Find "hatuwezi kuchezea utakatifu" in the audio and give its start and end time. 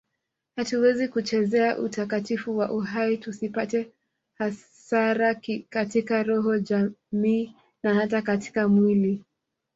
0.55-2.57